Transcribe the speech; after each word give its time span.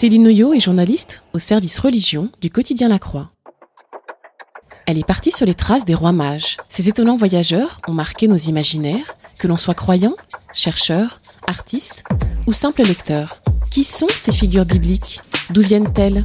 Céline 0.00 0.22
Noyau 0.22 0.52
est 0.52 0.60
journaliste 0.60 1.24
au 1.32 1.40
service 1.40 1.80
religion 1.80 2.30
du 2.40 2.50
quotidien 2.50 2.86
La 2.86 3.00
Croix. 3.00 3.32
Elle 4.86 4.96
est 4.96 5.04
partie 5.04 5.32
sur 5.32 5.44
les 5.44 5.54
traces 5.54 5.86
des 5.86 5.94
rois 5.96 6.12
mages. 6.12 6.56
Ces 6.68 6.88
étonnants 6.88 7.16
voyageurs 7.16 7.80
ont 7.88 7.94
marqué 7.94 8.28
nos 8.28 8.36
imaginaires, 8.36 9.12
que 9.40 9.48
l'on 9.48 9.56
soit 9.56 9.74
croyant, 9.74 10.14
chercheur, 10.54 11.20
artiste 11.48 12.04
ou 12.46 12.52
simple 12.52 12.84
lecteur. 12.84 13.38
Qui 13.72 13.82
sont 13.82 14.06
ces 14.14 14.30
figures 14.30 14.66
bibliques? 14.66 15.20
D'où 15.50 15.62
viennent-elles? 15.62 16.22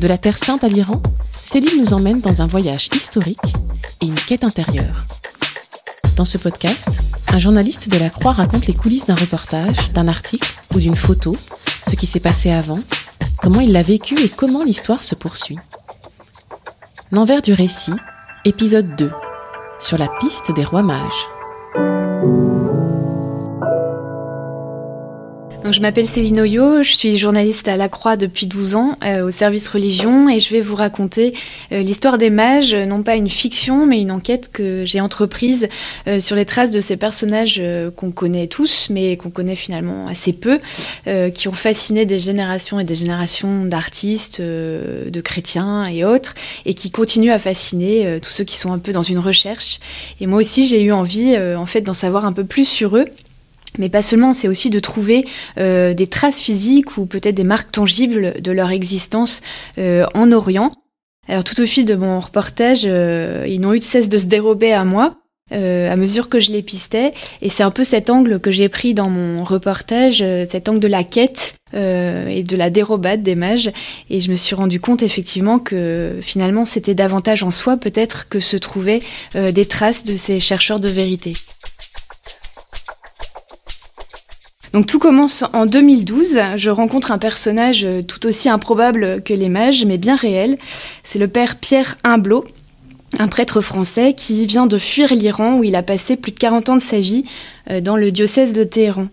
De 0.00 0.06
la 0.06 0.16
Terre 0.16 0.38
Sainte 0.38 0.64
à 0.64 0.68
l'Iran, 0.68 1.02
Céline 1.30 1.84
nous 1.84 1.92
emmène 1.92 2.22
dans 2.22 2.40
un 2.40 2.46
voyage 2.46 2.88
historique 2.96 3.52
et 4.00 4.06
une 4.06 4.14
quête 4.14 4.44
intérieure. 4.44 5.04
Dans 6.16 6.24
ce 6.24 6.38
podcast, 6.38 6.88
un 7.28 7.38
journaliste 7.38 7.90
de 7.90 7.98
la 7.98 8.08
Croix 8.08 8.32
raconte 8.32 8.66
les 8.66 8.72
coulisses 8.72 9.04
d'un 9.04 9.14
reportage, 9.14 9.92
d'un 9.92 10.08
article 10.08 10.50
ou 10.74 10.80
d'une 10.80 10.96
photo 10.96 11.36
ce 11.88 11.94
qui 11.94 12.06
s'est 12.06 12.20
passé 12.20 12.50
avant, 12.50 12.80
comment 13.40 13.60
il 13.60 13.72
l'a 13.72 13.82
vécu 13.82 14.18
et 14.18 14.28
comment 14.28 14.64
l'histoire 14.64 15.02
se 15.02 15.14
poursuit. 15.14 15.58
L'envers 17.12 17.42
du 17.42 17.52
récit, 17.52 17.94
épisode 18.44 18.96
2, 18.96 19.10
sur 19.78 19.96
la 19.96 20.08
piste 20.20 20.52
des 20.52 20.64
rois 20.64 20.82
mages. 20.82 21.28
Je 25.72 25.80
m'appelle 25.80 26.06
Céline 26.06 26.40
Oyo, 26.40 26.82
je 26.82 26.92
suis 26.92 27.18
journaliste 27.18 27.66
à 27.66 27.76
La 27.76 27.88
Croix 27.88 28.16
depuis 28.16 28.46
12 28.46 28.74
ans 28.74 28.96
euh, 29.04 29.26
au 29.26 29.30
service 29.30 29.68
religion 29.68 30.28
et 30.28 30.38
je 30.38 30.50
vais 30.50 30.60
vous 30.60 30.76
raconter 30.76 31.34
euh, 31.72 31.80
l'histoire 31.80 32.18
des 32.18 32.30
mages, 32.30 32.74
non 32.74 33.02
pas 33.02 33.16
une 33.16 33.28
fiction 33.28 33.86
mais 33.86 34.00
une 34.00 34.10
enquête 34.10 34.50
que 34.52 34.84
j'ai 34.84 35.00
entreprise 35.00 35.68
euh, 36.06 36.20
sur 36.20 36.36
les 36.36 36.44
traces 36.44 36.70
de 36.70 36.80
ces 36.80 36.96
personnages 36.96 37.60
qu'on 37.96 38.12
connaît 38.12 38.46
tous 38.46 38.88
mais 38.90 39.16
qu'on 39.16 39.30
connaît 39.30 39.56
finalement 39.56 40.06
assez 40.06 40.32
peu, 40.32 40.58
qui 41.34 41.48
ont 41.48 41.52
fasciné 41.52 42.06
des 42.06 42.18
générations 42.18 42.78
et 42.78 42.84
des 42.84 42.94
générations 42.94 43.64
d'artistes, 43.64 44.40
de 44.40 45.20
chrétiens 45.20 45.84
et 45.86 46.04
autres 46.04 46.34
et 46.64 46.74
qui 46.74 46.90
continuent 46.90 47.32
à 47.32 47.38
fasciner 47.38 48.18
tous 48.22 48.30
ceux 48.30 48.44
qui 48.44 48.56
sont 48.56 48.72
un 48.72 48.78
peu 48.78 48.92
dans 48.92 49.02
une 49.02 49.18
recherche. 49.18 49.80
Et 50.20 50.26
moi 50.26 50.38
aussi 50.38 50.66
j'ai 50.66 50.82
eu 50.82 50.92
envie 50.92 51.36
en 51.38 51.66
fait 51.66 51.80
d'en 51.80 51.94
savoir 51.94 52.24
un 52.24 52.32
peu 52.32 52.44
plus 52.44 52.68
sur 52.68 52.96
eux 52.96 53.06
mais 53.78 53.88
pas 53.88 54.02
seulement, 54.02 54.34
c'est 54.34 54.48
aussi 54.48 54.70
de 54.70 54.78
trouver 54.78 55.24
euh, 55.58 55.94
des 55.94 56.06
traces 56.06 56.40
physiques 56.40 56.96
ou 56.96 57.06
peut-être 57.06 57.34
des 57.34 57.44
marques 57.44 57.72
tangibles 57.72 58.40
de 58.40 58.52
leur 58.52 58.70
existence 58.70 59.42
euh, 59.78 60.06
en 60.14 60.32
Orient. 60.32 60.70
Alors 61.28 61.44
tout 61.44 61.60
au 61.60 61.66
fil 61.66 61.84
de 61.84 61.94
mon 61.94 62.20
reportage, 62.20 62.82
euh, 62.86 63.44
ils 63.48 63.60
n'ont 63.60 63.72
eu 63.72 63.80
de 63.80 63.84
cesse 63.84 64.08
de 64.08 64.18
se 64.18 64.26
dérober 64.26 64.72
à 64.72 64.84
moi. 64.84 65.16
à 65.52 65.96
mesure 65.96 66.28
que 66.28 66.40
je 66.40 66.50
les 66.50 66.62
pistais. 66.62 67.12
Et 67.40 67.50
c'est 67.50 67.62
un 67.62 67.70
peu 67.70 67.84
cet 67.84 68.10
angle 68.10 68.40
que 68.40 68.50
j'ai 68.50 68.68
pris 68.68 68.94
dans 68.94 69.08
mon 69.08 69.44
reportage, 69.44 70.18
cet 70.50 70.68
angle 70.68 70.80
de 70.80 70.88
la 70.88 71.04
quête 71.04 71.54
et 71.72 72.42
de 72.42 72.56
la 72.56 72.68
dérobade 72.68 73.22
des 73.22 73.36
mages. 73.36 73.70
Et 74.10 74.20
je 74.20 74.28
me 74.28 74.34
suis 74.34 74.56
rendu 74.56 74.80
compte 74.80 75.02
effectivement 75.02 75.60
que 75.60 76.18
finalement 76.20 76.64
c'était 76.64 76.94
davantage 76.94 77.44
en 77.44 77.52
soi 77.52 77.76
peut-être 77.76 78.28
que 78.28 78.40
se 78.40 78.56
trouvaient 78.56 79.02
des 79.34 79.66
traces 79.66 80.02
de 80.02 80.16
ces 80.16 80.40
chercheurs 80.40 80.80
de 80.80 80.88
vérité. 80.88 81.34
Donc 84.72 84.86
tout 84.86 84.98
commence 84.98 85.44
en 85.52 85.66
2012. 85.66 86.38
Je 86.56 86.70
rencontre 86.70 87.10
un 87.10 87.18
personnage 87.18 87.84
euh, 87.84 88.02
tout 88.02 88.26
aussi 88.26 88.48
improbable 88.48 89.22
que 89.22 89.34
les 89.34 89.48
mages, 89.48 89.84
mais 89.84 89.98
bien 89.98 90.16
réel. 90.16 90.58
C'est 91.02 91.18
le 91.18 91.28
père 91.28 91.56
Pierre 91.56 91.96
Humblot, 92.04 92.44
un 93.18 93.28
prêtre 93.28 93.60
français 93.60 94.14
qui 94.14 94.46
vient 94.46 94.66
de 94.66 94.78
fuir 94.78 95.14
l'Iran 95.14 95.58
où 95.58 95.64
il 95.64 95.74
a 95.76 95.82
passé 95.82 96.16
plus 96.16 96.32
de 96.32 96.38
40 96.38 96.68
ans 96.68 96.76
de 96.76 96.82
sa 96.82 96.98
vie 96.98 97.24
euh, 97.70 97.80
dans 97.80 97.96
le 97.96 98.10
diocèse 98.10 98.52
de 98.52 98.64
Téhéran. 98.64 99.06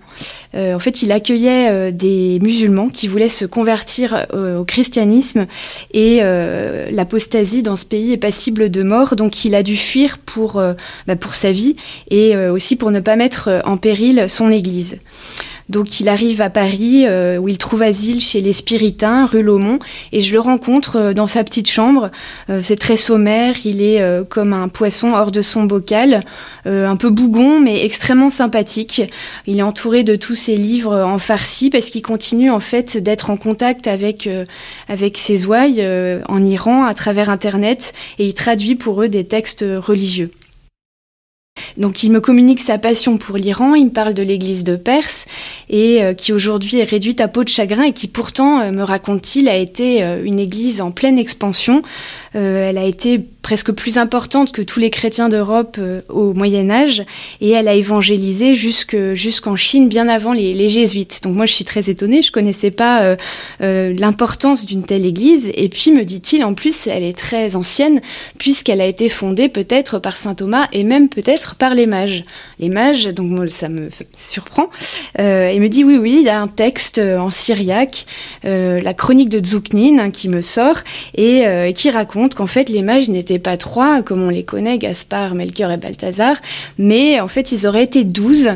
Euh, 0.56 0.76
en 0.76 0.80
fait, 0.80 1.02
il 1.02 1.12
accueillait 1.12 1.92
des 1.92 2.40
musulmans 2.42 2.90
qui 2.90 3.08
voulaient 3.08 3.30
se 3.30 3.46
convertir 3.46 4.28
au 4.34 4.64
christianisme 4.64 5.48
et 5.94 6.22
l'apostasie 6.92 7.64
dans 7.64 7.76
ce 7.76 7.86
pays 7.86 8.14
est 8.14 8.18
passible 8.18 8.70
de 8.70 8.84
mort, 8.84 9.16
donc 9.16 9.46
il 9.46 9.56
a 9.56 9.64
dû 9.64 9.78
fuir 9.78 10.18
pour, 10.20 10.62
bah, 11.08 11.16
pour 11.16 11.34
sa 11.34 11.52
vie 11.52 11.76
et 12.10 12.36
aussi 12.48 12.76
pour 12.76 12.92
ne 12.92 13.00
pas 13.00 13.16
mettre 13.16 13.62
en 13.66 13.78
péril 13.78 14.26
son 14.30 14.52
église. 14.52 14.98
Donc 15.70 16.00
il 16.00 16.10
arrive 16.10 16.42
à 16.42 16.50
Paris 16.50 17.06
euh, 17.08 17.38
où 17.38 17.48
il 17.48 17.58
trouve 17.58 17.82
asile 17.82 18.20
chez 18.20 18.42
les 18.42 18.54
Spiritains, 18.54 19.26
rue 19.26 19.44
Laumont, 19.44 19.80
et 20.12 20.22
je 20.22 20.34
le 20.34 20.40
rencontre 20.40 20.98
euh, 20.98 21.14
dans 21.14 21.28
sa 21.28 21.44
petite 21.44 21.70
chambre. 21.70 22.12
Euh, 22.50 22.60
c'est 22.62 22.76
très 22.76 22.98
sommaire, 22.98 23.56
il 23.66 23.82
est 23.82 24.04
comme 24.30 24.54
un 24.54 24.68
poisson 24.68 25.14
hors 25.14 25.32
de 25.32 25.42
son 25.42 25.64
bocal, 25.64 26.22
un 26.66 26.96
peu 26.96 27.10
bougon 27.10 27.60
mais 27.60 27.84
extrêmement 27.86 28.30
sympathique. 28.30 29.02
Il 29.48 29.60
est 29.60 29.64
entouré 29.64 30.04
de 30.04 30.16
tous 30.16 30.36
ses 30.36 30.58
livres 30.58 30.96
en 30.96 31.20
farsi 31.20 31.70
parce 31.70 31.90
qu'il 31.90 32.02
continue 32.02 32.50
en 32.50 32.60
fait 32.60 32.98
d'être 32.98 33.30
en 33.30 33.38
contact 33.38 33.88
avec 33.88 34.30
avec 34.88 35.18
ses 35.18 35.46
ouailles 35.46 35.86
en 36.28 36.44
Iran 36.44 36.84
à 36.84 36.94
travers 36.94 37.30
internet 37.30 37.94
et 38.20 38.26
il 38.26 38.34
traduit 38.34 38.76
pour 38.76 39.02
eux 39.02 39.10
des 39.10 39.26
textes 39.26 39.66
religieux. 39.68 40.32
Donc 41.78 42.04
il 42.04 42.12
me 42.12 42.20
communique 42.20 42.60
sa 42.60 42.78
passion 42.78 43.18
pour 43.18 43.38
l'Iran, 43.38 43.76
il 43.76 43.86
me 43.86 43.90
parle 43.92 44.14
de 44.14 44.24
l'église 44.24 44.64
de 44.64 44.76
Perse 44.76 45.26
et 45.70 46.04
euh, 46.04 46.14
qui 46.14 46.34
aujourd'hui 46.34 46.80
est 46.80 46.84
réduite 46.84 47.22
à 47.22 47.28
peau 47.28 47.44
de 47.44 47.50
chagrin 47.50 47.84
et 47.84 47.94
qui 47.94 48.08
pourtant, 48.08 48.60
euh, 48.60 48.72
me 48.72 48.84
raconte-t-il, 48.84 49.48
a 49.48 49.56
été 49.56 50.04
euh, 50.04 50.24
une 50.24 50.40
église 50.40 50.82
en 50.82 50.92
pleine 50.92 51.18
expansion. 51.18 51.82
elle 52.34 52.78
a 52.78 52.86
été 52.86 53.20
presque 53.54 53.72
plus 53.72 54.00
importante 54.00 54.52
que 54.52 54.64
tous 54.64 54.80
les 54.80 54.90
chrétiens 54.90 55.30
d'Europe 55.30 55.80
au 56.10 56.34
Moyen 56.34 56.72
Âge 56.72 57.04
et 57.40 57.52
elle 57.52 57.68
a 57.68 57.76
évangélisé 57.76 58.56
jusqu'en 58.56 59.56
Chine 59.56 59.88
bien 59.88 60.10
avant 60.10 60.34
les, 60.34 60.70
jésuites. 60.70 61.22
Donc 61.22 61.36
moi 61.36 61.46
je 61.46 61.54
suis 61.54 61.64
très 61.64 61.88
étonnée, 61.88 62.24
je 62.24 62.32
connaissais 62.32 62.72
pas 62.72 63.16
l'importance 63.60 64.66
d'une 64.66 64.84
telle 64.84 65.06
église 65.06 65.52
et 65.54 65.70
puis 65.70 65.92
me 65.92 66.04
dit-il 66.04 66.44
en 66.44 66.56
plus 66.56 66.88
elle 66.88 67.04
est 67.04 67.16
très 67.16 67.56
ancienne 67.56 68.02
puisqu'elle 68.40 68.82
a 68.82 68.88
été 68.88 69.08
fondée 69.08 69.50
peut-être 69.50 70.00
par 70.00 70.18
saint 70.18 70.34
Thomas 70.34 70.68
et 70.72 70.84
même 70.84 71.10
peut-être 71.10 71.54
par 71.54 71.76
les 71.76 71.86
mages. 71.86 72.24
Les 72.60 72.70
mages, 72.70 73.06
donc 73.06 73.50
ça 73.50 73.70
me 73.70 73.90
surprend. 74.18 74.70
Euh, 75.20 75.52
il 75.54 75.62
me 75.62 75.70
dit 75.70 75.84
oui, 75.84 75.98
oui, 75.98 76.18
il 76.20 76.26
y 76.26 76.30
a 76.30 76.42
un 76.42 76.48
texte 76.48 76.98
euh, 76.98 77.18
en 77.18 77.30
syriaque, 77.30 78.06
euh, 78.46 78.82
la 78.82 78.94
chronique 78.94 79.30
de 79.30 79.44
Zuknin, 79.46 80.00
hein, 80.00 80.12
qui 80.12 80.30
me 80.30 80.42
sort 80.42 80.78
et 81.16 81.74
qui 81.76 81.90
raconte 81.90 82.36
qu'en 82.36 82.48
fait 82.48 82.70
les 82.70 82.82
mages 82.82 83.10
n'étaient 83.10 83.40
pas 83.44 83.58
trois, 83.58 84.02
comme 84.02 84.24
on 84.24 84.30
les 84.30 84.44
connaît, 84.44 84.80
Gaspard, 84.80 85.36
Melchior 85.36 85.72
et 85.72 85.78
Balthazar, 85.78 86.38
mais 86.80 87.20
en 87.20 87.28
fait 87.28 87.52
ils 87.52 87.68
auraient 87.68 87.84
été 87.84 88.04
douze 88.04 88.52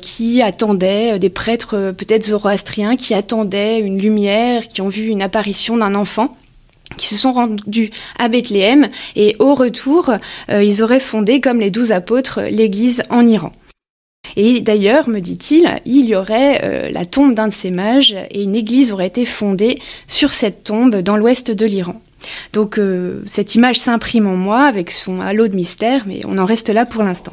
qui 0.00 0.42
attendaient, 0.42 1.18
des 1.18 1.30
prêtres 1.30 1.94
peut-être 1.96 2.24
zoroastriens, 2.24 2.96
qui 2.96 3.14
attendaient 3.14 3.80
une 3.80 4.00
lumière, 4.00 4.68
qui 4.68 4.82
ont 4.82 4.88
vu 4.88 5.06
une 5.06 5.22
apparition 5.22 5.76
d'un 5.76 5.94
enfant 5.94 6.32
qui 6.96 7.06
se 7.06 7.16
sont 7.16 7.32
rendus 7.32 7.90
à 8.18 8.28
Bethléem 8.28 8.88
et 9.16 9.36
au 9.38 9.54
retour, 9.54 10.10
euh, 10.50 10.62
ils 10.62 10.82
auraient 10.82 11.00
fondé, 11.00 11.40
comme 11.40 11.60
les 11.60 11.70
douze 11.70 11.92
apôtres, 11.92 12.40
l'Église 12.42 13.02
en 13.10 13.26
Iran. 13.26 13.52
Et 14.36 14.60
d'ailleurs, 14.60 15.08
me 15.08 15.20
dit-il, 15.20 15.68
il 15.84 16.06
y 16.06 16.14
aurait 16.14 16.60
euh, 16.62 16.90
la 16.90 17.04
tombe 17.04 17.34
d'un 17.34 17.48
de 17.48 17.52
ces 17.52 17.70
mages 17.70 18.14
et 18.30 18.42
une 18.42 18.54
église 18.54 18.92
aurait 18.92 19.08
été 19.08 19.26
fondée 19.26 19.78
sur 20.06 20.32
cette 20.32 20.64
tombe 20.64 20.96
dans 20.96 21.16
l'ouest 21.16 21.50
de 21.50 21.66
l'Iran. 21.66 22.00
Donc 22.52 22.78
euh, 22.78 23.22
cette 23.26 23.54
image 23.54 23.78
s'imprime 23.78 24.26
en 24.26 24.36
moi 24.36 24.62
avec 24.62 24.90
son 24.90 25.20
halo 25.20 25.48
de 25.48 25.56
mystère, 25.56 26.02
mais 26.06 26.22
on 26.26 26.38
en 26.38 26.44
reste 26.44 26.68
là 26.68 26.86
pour 26.86 27.02
l'instant. 27.02 27.32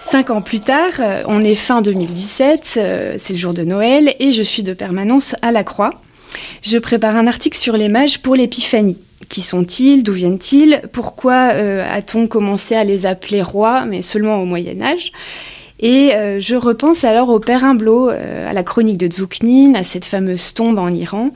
Cinq 0.00 0.30
ans 0.30 0.42
plus 0.42 0.58
tard, 0.58 0.92
on 1.26 1.44
est 1.44 1.54
fin 1.54 1.82
2017, 1.82 2.62
c'est 2.64 3.30
le 3.30 3.36
jour 3.36 3.54
de 3.54 3.62
Noël 3.62 4.12
et 4.18 4.32
je 4.32 4.42
suis 4.42 4.64
de 4.64 4.74
permanence 4.74 5.36
à 5.40 5.52
la 5.52 5.62
Croix. 5.62 6.00
Je 6.62 6.78
prépare 6.78 7.16
un 7.16 7.28
article 7.28 7.56
sur 7.56 7.76
les 7.76 7.88
mages 7.88 8.20
pour 8.20 8.34
l'épiphanie. 8.34 9.02
Qui 9.28 9.42
sont-ils? 9.42 10.02
D'où 10.02 10.12
viennent-ils? 10.12 10.82
Pourquoi 10.92 11.52
euh, 11.54 11.86
a-t-on 11.88 12.26
commencé 12.26 12.74
à 12.74 12.84
les 12.84 13.06
appeler 13.06 13.42
rois, 13.42 13.84
mais 13.84 14.02
seulement 14.02 14.42
au 14.42 14.44
Moyen 14.44 14.80
Âge? 14.80 15.12
Et 15.78 16.14
euh, 16.14 16.40
je 16.40 16.56
repense 16.56 17.04
alors 17.04 17.30
au 17.30 17.38
Père 17.38 17.64
Humblot, 17.64 18.10
euh, 18.10 18.50
à 18.50 18.52
la 18.52 18.62
chronique 18.62 18.98
de 18.98 19.10
Zuknin, 19.10 19.74
à 19.74 19.84
cette 19.84 20.04
fameuse 20.04 20.52
tombe 20.52 20.78
en 20.78 20.90
Iran. 20.90 21.30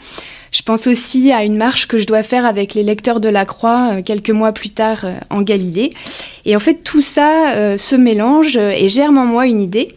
Je 0.54 0.62
pense 0.62 0.86
aussi 0.86 1.32
à 1.32 1.42
une 1.42 1.56
marche 1.56 1.88
que 1.88 1.98
je 1.98 2.06
dois 2.06 2.22
faire 2.22 2.46
avec 2.46 2.74
les 2.74 2.84
lecteurs 2.84 3.18
de 3.18 3.28
la 3.28 3.44
Croix 3.44 4.02
quelques 4.02 4.30
mois 4.30 4.52
plus 4.52 4.70
tard 4.70 5.04
en 5.28 5.42
Galilée. 5.42 5.92
Et 6.44 6.54
en 6.54 6.60
fait, 6.60 6.84
tout 6.84 7.00
ça 7.00 7.76
se 7.76 7.96
mélange 7.96 8.56
et 8.56 8.88
germe 8.88 9.18
en 9.18 9.26
moi 9.26 9.48
une 9.48 9.60
idée 9.60 9.88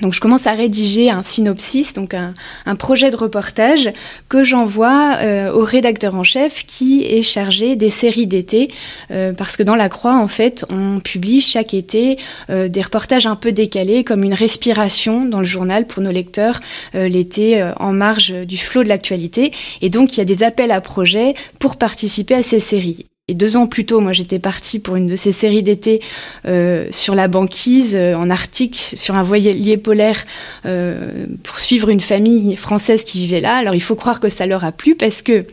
donc 0.00 0.12
je 0.12 0.20
commence 0.20 0.46
à 0.46 0.52
rédiger 0.52 1.10
un 1.10 1.22
synopsis, 1.22 1.92
donc 1.92 2.14
un, 2.14 2.34
projet 2.76 3.10
de 3.10 3.16
reportage 3.16 3.92
que 4.28 4.42
j'envoie 4.42 5.18
euh, 5.22 5.52
au 5.52 5.64
rédacteur 5.64 6.14
en 6.16 6.24
chef 6.24 6.64
qui 6.66 7.04
est 7.04 7.22
chargé 7.22 7.76
des 7.76 7.90
séries 7.90 8.26
d'été, 8.26 8.70
euh, 9.10 9.32
parce 9.32 9.56
que 9.56 9.62
dans 9.62 9.76
La 9.76 9.88
Croix, 9.88 10.16
en 10.16 10.28
fait, 10.28 10.64
on 10.70 11.00
publie 11.00 11.40
chaque 11.40 11.74
été 11.74 12.18
euh, 12.50 12.68
des 12.68 12.82
reportages 12.82 13.26
un 13.26 13.36
peu 13.36 13.52
décalés, 13.52 14.02
comme 14.02 14.24
une 14.24 14.34
respiration 14.34 15.24
dans 15.24 15.38
le 15.38 15.44
journal 15.44 15.86
pour 15.86 16.02
nos 16.02 16.10
lecteurs 16.10 16.60
l'été 16.94 17.62
en 17.78 17.92
marge 17.92 18.32
du 18.32 18.56
flot 18.56 18.82
de 18.82 18.88
l'actualité. 18.88 19.52
Et 19.80 19.90
donc 19.90 20.14
il 20.14 20.18
y 20.18 20.20
a 20.20 20.24
des 20.24 20.42
appels 20.42 20.72
à 20.72 20.80
projets 20.80 21.34
pour 21.58 21.76
participer 21.76 22.34
à 22.34 22.42
ces 22.42 22.60
séries. 22.60 23.06
Et 23.26 23.32
deux 23.32 23.56
ans 23.56 23.66
plus 23.66 23.86
tôt, 23.86 24.00
moi 24.00 24.12
j'étais 24.12 24.38
partie 24.38 24.78
pour 24.78 24.96
une 24.96 25.06
de 25.06 25.16
ces 25.16 25.32
séries 25.32 25.62
d'été 25.62 26.02
euh, 26.46 26.88
sur 26.90 27.14
la 27.14 27.26
banquise 27.26 27.96
euh, 27.96 28.14
en 28.14 28.28
Arctique, 28.28 28.92
sur 28.96 29.14
un 29.14 29.22
voilier 29.22 29.78
polaire, 29.78 30.26
euh, 30.66 31.24
pour 31.42 31.58
suivre 31.58 31.88
une 31.88 32.02
famille 32.02 32.54
française 32.56 33.02
qui 33.02 33.20
vivait 33.20 33.40
là. 33.40 33.56
Alors 33.56 33.74
il 33.74 33.80
faut 33.80 33.94
croire 33.94 34.20
que 34.20 34.28
ça 34.28 34.44
leur 34.44 34.62
a 34.62 34.72
plu 34.72 34.94
parce 34.94 35.22
que 35.22 35.46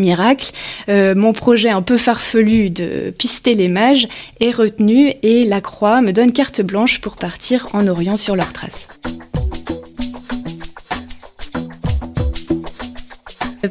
miracle, 0.00 0.50
mon 0.88 1.32
projet 1.32 1.70
un 1.70 1.80
peu 1.80 1.96
farfelu 1.96 2.70
de 2.70 3.14
pister 3.16 3.54
les 3.54 3.68
mages 3.68 4.08
est 4.40 4.50
retenu 4.50 5.12
et 5.22 5.44
la 5.44 5.60
Croix 5.60 6.02
me 6.02 6.12
donne 6.12 6.32
carte 6.32 6.60
blanche 6.60 7.00
pour 7.00 7.14
partir 7.14 7.68
en 7.72 7.86
Orient 7.86 8.16
sur 8.16 8.34
leurs 8.34 8.52
traces. 8.52 8.88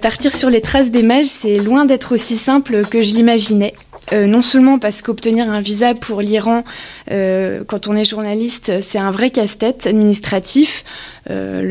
Partir 0.01 0.35
sur 0.35 0.49
les 0.49 0.61
traces 0.61 0.91
des 0.91 1.03
mages, 1.03 1.27
c'est 1.27 1.57
loin 1.57 1.85
d'être 1.85 2.13
aussi 2.13 2.37
simple 2.37 2.85
que 2.85 3.01
je 3.01 3.13
l'imaginais. 3.13 3.73
Euh, 4.13 4.27
non 4.27 4.41
seulement 4.41 4.77
parce 4.77 5.01
qu'obtenir 5.01 5.49
un 5.49 5.61
visa 5.61 5.93
pour 5.93 6.21
l'Iran, 6.21 6.63
euh, 7.11 7.63
quand 7.65 7.87
on 7.87 7.95
est 7.95 8.05
journaliste, 8.05 8.81
c'est 8.81 8.97
un 8.97 9.11
vrai 9.11 9.29
casse-tête 9.29 9.87
administratif. 9.87 10.83
Euh, 11.29 11.61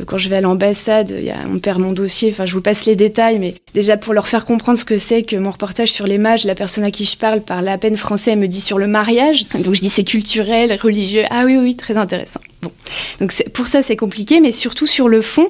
le, 0.00 0.04
quand 0.04 0.18
je 0.18 0.28
vais 0.28 0.36
à 0.36 0.40
l'ambassade, 0.40 1.14
on 1.52 1.58
perd 1.58 1.80
mon 1.80 1.92
dossier. 1.92 2.30
Enfin, 2.30 2.46
je 2.46 2.52
vous 2.52 2.60
passe 2.60 2.84
les 2.84 2.96
détails, 2.96 3.38
mais 3.38 3.54
déjà 3.74 3.96
pour 3.96 4.12
leur 4.12 4.28
faire 4.28 4.44
comprendre 4.44 4.78
ce 4.78 4.84
que 4.84 4.98
c'est 4.98 5.22
que 5.22 5.36
mon 5.36 5.50
reportage 5.50 5.92
sur 5.92 6.06
les 6.06 6.18
mages, 6.18 6.44
la 6.44 6.54
personne 6.54 6.84
à 6.84 6.90
qui 6.90 7.04
je 7.04 7.16
parle 7.16 7.40
parle 7.40 7.68
à 7.68 7.78
peine 7.78 7.96
français, 7.96 8.32
elle 8.32 8.38
me 8.38 8.48
dit 8.48 8.60
sur 8.60 8.78
le 8.78 8.86
mariage. 8.86 9.46
Donc 9.54 9.74
je 9.74 9.80
dis 9.80 9.90
c'est 9.90 10.04
culturel, 10.04 10.78
religieux. 10.80 11.22
Ah 11.30 11.44
oui, 11.46 11.56
oui, 11.56 11.76
très 11.76 11.96
intéressant. 11.96 12.40
Bon, 12.60 12.72
donc 13.20 13.32
pour 13.52 13.68
ça 13.68 13.84
c'est 13.84 13.94
compliqué, 13.94 14.40
mais 14.40 14.50
surtout 14.50 14.88
sur 14.88 15.08
le 15.08 15.22
fond, 15.22 15.46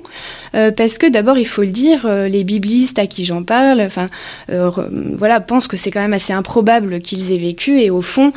euh, 0.55 0.71
parce 0.71 0.99
que 0.99 1.07
d'abord 1.07 1.39
il 1.39 1.47
faut 1.47 1.63
le 1.63 1.69
dire, 1.69 2.05
euh, 2.05 2.29
les 2.29 2.45
biblistes 2.45 2.99
à 2.99 3.07
qui 3.07 3.25
j'en 3.25 3.43
parle, 3.43 3.81
enfin 3.81 4.11
voilà, 4.49 5.41
pensent 5.41 5.69
que 5.69 5.79
c'est 5.79 5.91
quand 5.91 6.01
même 6.01 6.13
assez 6.13 6.35
improbable 6.35 7.01
qu'ils 7.01 7.33
aient 7.33 7.39
vécu, 7.39 7.81
et 7.81 7.91
au 7.91 8.03
fond, 8.03 8.33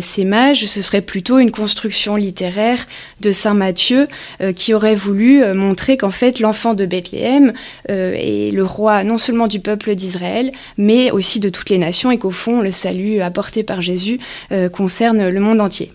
ces 0.00 0.24
mages, 0.24 0.39
ce 0.54 0.82
serait 0.82 1.00
plutôt 1.00 1.38
une 1.38 1.50
construction 1.50 2.16
littéraire 2.16 2.86
de 3.20 3.32
Saint 3.32 3.54
Matthieu 3.54 4.08
qui 4.54 4.74
aurait 4.74 4.94
voulu 4.94 5.42
euh, 5.42 5.54
montrer 5.54 5.96
qu'en 5.96 6.10
fait 6.10 6.40
l'enfant 6.40 6.74
de 6.74 6.86
Bethléem 6.86 7.52
euh, 7.90 8.14
est 8.16 8.50
le 8.52 8.64
roi 8.64 9.04
non 9.04 9.18
seulement 9.18 9.46
du 9.46 9.60
peuple 9.60 9.94
d'Israël, 9.94 10.52
mais 10.76 11.10
aussi 11.10 11.40
de 11.40 11.48
toutes 11.48 11.70
les 11.70 11.78
nations 11.78 12.10
et 12.10 12.18
qu'au 12.18 12.30
fond 12.30 12.60
le 12.60 12.72
salut 12.72 13.20
apporté 13.20 13.62
par 13.62 13.82
Jésus 13.82 14.18
euh, 14.52 14.68
concerne 14.68 15.28
le 15.28 15.40
monde 15.40 15.60
entier. 15.60 15.92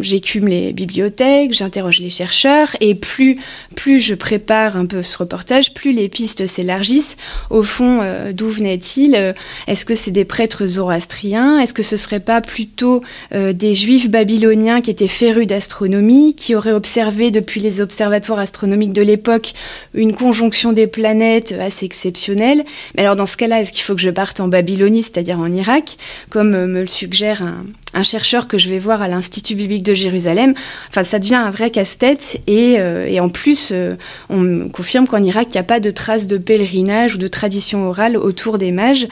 J'écume 0.00 0.48
les 0.48 0.72
bibliothèques, 0.72 1.52
j'interroge 1.52 2.00
les 2.00 2.10
chercheurs, 2.10 2.76
et 2.80 2.96
plus, 2.96 3.38
plus 3.76 4.00
je 4.00 4.16
prépare 4.16 4.76
un 4.76 4.86
peu 4.86 5.04
ce 5.04 5.16
reportage, 5.16 5.72
plus 5.72 5.92
les 5.92 6.08
pistes 6.08 6.48
s'élargissent. 6.48 7.16
Au 7.48 7.62
fond, 7.62 8.00
euh, 8.02 8.32
d'où 8.32 8.48
venait-il 8.48 9.14
euh, 9.14 9.32
Est-ce 9.68 9.84
que 9.84 9.94
c'est 9.94 10.10
des 10.10 10.24
prêtres 10.24 10.66
zoroastriens? 10.66 11.60
Est-ce 11.60 11.72
que 11.72 11.84
ce 11.84 11.96
serait 11.96 12.18
pas 12.18 12.40
plutôt 12.40 13.04
euh, 13.34 13.52
des 13.52 13.72
juifs 13.72 14.10
babyloniens 14.10 14.80
qui 14.80 14.90
étaient 14.90 15.06
férus 15.06 15.46
d'astronomie, 15.46 16.34
qui 16.34 16.56
auraient 16.56 16.72
observé 16.72 17.30
depuis 17.30 17.60
les 17.60 17.80
observatoires 17.80 18.40
astronomiques 18.40 18.92
de 18.92 19.02
l'époque 19.02 19.52
une 19.94 20.12
conjonction 20.12 20.72
des 20.72 20.88
planètes 20.88 21.52
assez 21.52 21.86
exceptionnelle? 21.86 22.64
Mais 22.96 23.02
alors 23.02 23.14
dans 23.14 23.26
ce 23.26 23.36
cas-là, 23.36 23.60
est-ce 23.60 23.70
qu'il 23.70 23.84
faut 23.84 23.94
que 23.94 24.00
je 24.00 24.10
parte 24.10 24.40
en 24.40 24.48
Babylonie, 24.48 25.04
c'est-à-dire 25.04 25.38
en 25.38 25.52
Irak, 25.52 25.98
comme 26.30 26.50
me 26.50 26.80
le 26.80 26.88
suggère 26.88 27.42
un, 27.42 27.62
un 27.94 28.02
chercheur 28.02 28.48
que 28.48 28.58
je 28.58 28.68
vais 28.68 28.78
voir 28.78 29.00
à 29.00 29.08
l'Institut 29.08 29.54
biblique 29.54 29.84
de 29.84 29.94
Jérusalem. 29.94 30.54
Enfin, 30.90 31.04
ça 31.04 31.18
devient 31.18 31.36
un 31.36 31.50
vrai 31.50 31.70
casse-tête. 31.70 32.40
Et, 32.46 32.76
euh, 32.78 33.18
en 33.20 33.28
plus, 33.28 33.70
euh, 33.72 33.94
on 34.28 34.38
me 34.38 34.68
confirme 34.68 35.06
qu'en 35.06 35.22
Irak, 35.22 35.48
il 35.50 35.52
n'y 35.52 35.60
a 35.60 35.64
pas 35.64 35.80
de 35.80 35.90
traces 35.90 36.26
de 36.26 36.36
pèlerinage 36.36 37.14
ou 37.14 37.18
de 37.18 37.28
tradition 37.28 37.88
orale 37.88 38.16
autour 38.16 38.58
des 38.58 38.72
mages. 38.72 39.06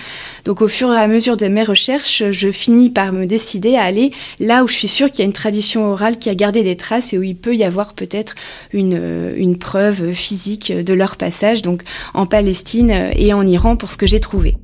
Donc, 0.45 0.61
au 0.61 0.69
fur 0.69 0.93
et 0.93 0.99
à 0.99 1.07
mesure 1.07 1.37
de 1.37 1.47
mes 1.47 1.63
recherches, 1.63 2.25
je 2.31 2.51
finis 2.51 2.91
par 2.91 3.13
me 3.13 3.27
décider 3.27 3.77
à 3.77 3.83
aller 3.83 4.11
là 4.41 4.65
où 4.65 4.69
je 4.69 4.75
suis 4.75 4.89
sûre 4.89 5.11
qu'il 5.11 5.21
y 5.21 5.23
a 5.23 5.27
une 5.27 5.33
tradition 5.33 5.87
orale 5.87 6.19
qui 6.19 6.29
a 6.29 6.35
gardé 6.35 6.63
des 6.63 6.77
traces 6.77 7.13
et 7.13 7.19
où 7.19 7.23
il 7.23 7.37
peut 7.37 7.55
y 7.55 7.65
avoir 7.65 7.95
peut-être 7.95 8.35
une, 8.73 8.99
euh, 8.99 9.35
une 9.37 9.57
preuve 9.57 10.13
physique 10.13 10.73
de 10.73 10.95
leur 10.95 11.17
passage, 11.17 11.63
donc 11.63 11.83
en 12.15 12.27
Palestine 12.27 13.11
et 13.15 13.33
en 13.33 13.47
Iran 13.47 13.77
pour 13.77 13.93
ce 13.93 13.97
que 13.97 14.07
j'ai 14.07 14.21
trouvé. 14.21 14.57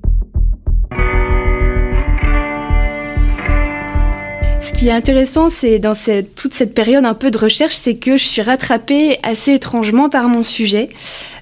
Qui 4.78 4.86
est 4.86 4.92
intéressant, 4.92 5.50
c'est 5.50 5.80
dans 5.80 5.94
toute 6.36 6.54
cette 6.54 6.72
période 6.72 7.04
un 7.04 7.14
peu 7.14 7.32
de 7.32 7.38
recherche, 7.38 7.74
c'est 7.74 7.94
que 7.94 8.16
je 8.16 8.24
suis 8.24 8.42
rattrapée 8.42 9.18
assez 9.24 9.54
étrangement 9.54 10.08
par 10.08 10.28
mon 10.28 10.44
sujet. 10.44 10.88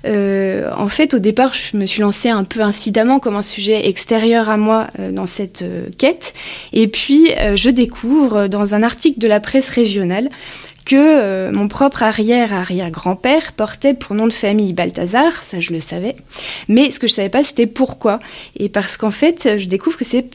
Euh, 0.07 0.71
en 0.75 0.89
fait, 0.89 1.13
au 1.13 1.19
départ, 1.19 1.53
je 1.53 1.77
me 1.77 1.85
suis 1.85 2.01
lancée 2.01 2.31
un 2.31 2.45
peu 2.45 2.63
incidemment 2.63 3.19
comme 3.19 3.37
un 3.37 3.43
sujet 3.43 3.89
extérieur 3.89 4.49
à 4.49 4.57
moi 4.57 4.87
euh, 4.99 5.13
dans 5.13 5.27
cette 5.27 5.61
euh, 5.61 5.89
quête. 5.99 6.33
Et 6.73 6.89
puis, 6.89 7.29
je 7.57 7.69
découvre 7.69 8.47
dans 8.47 8.75
un 8.75 8.83
article 8.83 9.19
de 9.19 9.29
la 9.29 9.41
presse 9.41 9.69
régionale 9.69 10.31
que 10.87 11.51
mon 11.51 11.69
propre 11.69 12.05
arrière-arrière-grand-père 12.05 13.53
portait 13.53 13.93
pour 13.93 14.15
nom 14.15 14.29
de 14.29 14.33
famille 14.33 14.73
Balthazar, 14.73 15.43
ça 15.43 15.59
je 15.59 15.73
le 15.73 15.81
savais, 15.81 16.15
mais 16.69 16.93
ce 16.93 17.01
que 17.01 17.09
je 17.09 17.13
savais 17.13 17.29
pas 17.29 17.43
c'était 17.43 17.67
pourquoi. 17.67 18.21
Et 18.57 18.69
parce 18.69 18.97
qu'en 18.97 19.11
fait, 19.11 19.59
je 19.59 19.67
découvre 19.67 19.97
que 19.97 20.05
c'est 20.05 20.27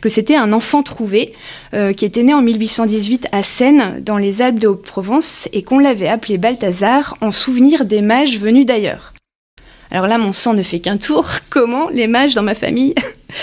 que 0.00 0.08
c'était 0.08 0.36
un 0.36 0.52
enfant 0.52 0.82
trouvé 0.82 1.32
euh, 1.74 1.92
qui 1.92 2.04
était 2.04 2.22
né 2.22 2.34
en 2.34 2.42
1818 2.42 3.28
à 3.32 3.42
Seine, 3.42 4.00
dans 4.02 4.18
les 4.18 4.42
Alpes 4.42 4.58
de 4.58 4.68
Haute-Provence, 4.68 5.48
et 5.52 5.62
qu'on 5.62 5.78
l'avait 5.78 6.08
appelé 6.08 6.38
Balthazar 6.38 7.16
en 7.20 7.32
souvenir 7.32 7.84
des 7.84 8.02
mages 8.02 8.38
venus 8.38 8.66
d'ailleurs. 8.66 9.12
Alors 9.90 10.06
là, 10.06 10.18
mon 10.18 10.32
sang 10.32 10.54
ne 10.54 10.62
fait 10.62 10.78
qu'un 10.78 10.96
tour. 10.98 11.28
Comment 11.50 11.88
les 11.88 12.06
mages 12.06 12.34
dans 12.34 12.42
ma 12.42 12.54
famille 12.54 12.94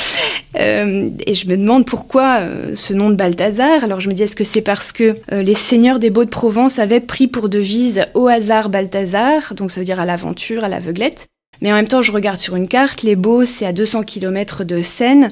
euh, 0.60 1.10
Et 1.26 1.34
je 1.34 1.48
me 1.48 1.58
demande 1.58 1.86
pourquoi 1.86 2.40
euh, 2.40 2.76
ce 2.76 2.94
nom 2.94 3.10
de 3.10 3.16
Balthazar. 3.16 3.84
Alors 3.84 4.00
je 4.00 4.08
me 4.08 4.14
dis, 4.14 4.24
est-ce 4.24 4.36
que 4.36 4.46
c'est 4.46 4.62
parce 4.62 4.92
que 4.92 5.18
les 5.32 5.56
seigneurs 5.56 6.00
des 6.00 6.10
Beaux-de-Provence 6.10 6.80
avaient 6.80 7.02
pris 7.02 7.28
pour 7.28 7.50
devise 7.50 8.06
au 8.14 8.28
hasard 8.28 8.70
Balthazar, 8.70 9.54
donc 9.56 9.72
ça 9.72 9.82
veut 9.82 9.86
dire 9.86 10.00
à 10.00 10.06
l'aventure, 10.06 10.64
à 10.64 10.70
l'aveuglette 10.70 11.28
mais 11.62 11.72
en 11.72 11.76
même 11.76 11.88
temps, 11.88 12.02
je 12.02 12.12
regarde 12.12 12.38
sur 12.38 12.56
une 12.56 12.68
carte, 12.68 13.04
les 13.04 13.16
Beaux, 13.16 13.46
c'est 13.46 13.66
à 13.66 13.74
200 13.74 14.04
km 14.04 14.64
de 14.64 14.82
Seine. 14.82 15.32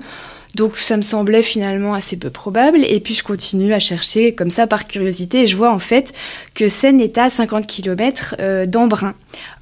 Donc 0.56 0.78
ça 0.78 0.96
me 0.96 1.02
semblait 1.02 1.44
finalement 1.44 1.94
assez 1.94 2.16
peu 2.16 2.30
probable. 2.30 2.80
Et 2.88 3.00
puis 3.02 3.14
je 3.14 3.24
continue 3.24 3.74
à 3.74 3.80
chercher 3.80 4.34
comme 4.34 4.50
ça 4.50 4.68
par 4.68 4.88
curiosité 4.88 5.42
et 5.42 5.48
je 5.48 5.58
vois 5.58 5.72
en 5.72 5.80
fait 5.80 6.14
que 6.54 6.70
Seine 6.70 7.02
est 7.02 7.18
à 7.18 7.30
50 7.30 7.68
km 7.68 8.36
euh, 8.40 8.66
d'Embrun. 8.66 9.16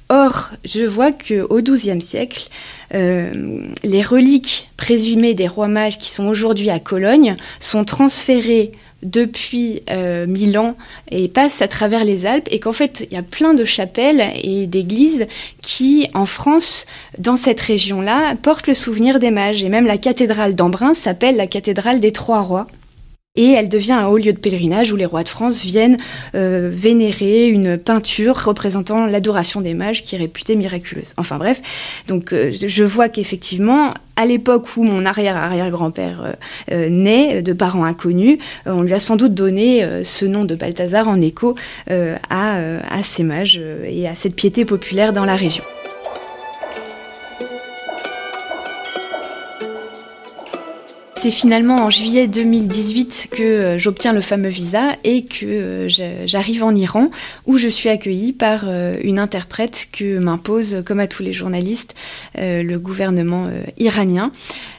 Or, 0.08 0.50
je 0.64 0.84
vois 0.84 1.12
qu'au 1.12 1.60
XIIe 1.62 2.00
siècle, 2.00 2.48
euh, 2.94 3.66
les 3.82 4.02
reliques 4.02 4.68
présumées 4.76 5.34
des 5.34 5.48
rois 5.48 5.66
mages 5.66 5.98
qui 5.98 6.10
sont 6.10 6.26
aujourd'hui 6.26 6.70
à 6.70 6.78
Cologne 6.78 7.36
sont 7.58 7.84
transférées 7.84 8.72
depuis 9.04 9.82
euh, 9.90 10.26
Milan 10.26 10.76
et 11.10 11.28
passe 11.28 11.62
à 11.62 11.68
travers 11.68 12.04
les 12.04 12.26
Alpes 12.26 12.48
et 12.50 12.58
qu'en 12.58 12.72
fait 12.72 13.06
il 13.08 13.14
y 13.14 13.18
a 13.18 13.22
plein 13.22 13.54
de 13.54 13.64
chapelles 13.64 14.32
et 14.42 14.66
d'églises 14.66 15.26
qui 15.62 16.08
en 16.14 16.26
France 16.26 16.86
dans 17.18 17.36
cette 17.36 17.60
région-là 17.60 18.34
portent 18.36 18.66
le 18.66 18.74
souvenir 18.74 19.18
des 19.18 19.30
mages. 19.30 19.62
Et 19.62 19.68
même 19.68 19.86
la 19.86 19.98
cathédrale 19.98 20.54
d'Embrun 20.54 20.94
s'appelle 20.94 21.36
la 21.36 21.46
cathédrale 21.46 22.00
des 22.00 22.12
trois 22.12 22.40
rois 22.40 22.66
et 23.36 23.50
elle 23.50 23.68
devient 23.68 23.94
un 23.94 24.06
haut 24.06 24.16
lieu 24.16 24.32
de 24.32 24.38
pèlerinage 24.38 24.92
où 24.92 24.96
les 24.96 25.06
rois 25.06 25.24
de 25.24 25.28
France 25.28 25.64
viennent 25.64 25.96
euh, 26.36 26.70
vénérer 26.72 27.48
une 27.48 27.76
peinture 27.76 28.36
représentant 28.44 29.06
l'adoration 29.06 29.60
des 29.60 29.74
mages 29.74 30.04
qui 30.04 30.14
est 30.14 30.18
réputée 30.18 30.54
miraculeuse. 30.54 31.14
Enfin 31.16 31.38
bref, 31.38 31.60
donc 32.06 32.32
euh, 32.32 32.52
je 32.52 32.84
vois 32.84 33.08
qu'effectivement, 33.08 33.92
à 34.14 34.26
l'époque 34.26 34.76
où 34.76 34.84
mon 34.84 35.04
arrière-arrière-grand-père 35.04 36.36
euh, 36.70 36.88
naît, 36.88 37.42
de 37.42 37.52
parents 37.52 37.84
inconnus, 37.84 38.38
on 38.66 38.82
lui 38.82 38.94
a 38.94 39.00
sans 39.00 39.16
doute 39.16 39.34
donné 39.34 39.84
ce 40.04 40.24
nom 40.24 40.44
de 40.44 40.54
Balthazar 40.54 41.08
en 41.08 41.20
écho 41.20 41.56
à, 41.88 42.58
à 42.88 43.02
ces 43.02 43.24
mages 43.24 43.60
et 43.84 44.06
à 44.06 44.14
cette 44.14 44.36
piété 44.36 44.64
populaire 44.64 45.12
dans 45.12 45.24
la 45.24 45.34
région. 45.34 45.64
C'est 51.24 51.30
finalement 51.30 51.76
en 51.76 51.88
juillet 51.88 52.28
2018 52.28 53.28
que 53.30 53.42
euh, 53.42 53.78
j'obtiens 53.78 54.12
le 54.12 54.20
fameux 54.20 54.50
visa 54.50 54.94
et 55.04 55.24
que 55.24 55.46
euh, 55.46 56.26
j'arrive 56.26 56.62
en 56.62 56.74
Iran 56.74 57.10
où 57.46 57.56
je 57.56 57.66
suis 57.66 57.88
accueillie 57.88 58.34
par 58.34 58.64
euh, 58.66 58.96
une 59.02 59.18
interprète 59.18 59.88
que 59.90 60.18
m'impose, 60.18 60.82
comme 60.84 61.00
à 61.00 61.06
tous 61.06 61.22
les 61.22 61.32
journalistes, 61.32 61.94
le 62.36 62.76
gouvernement 62.76 63.48
iranien. 63.78 64.32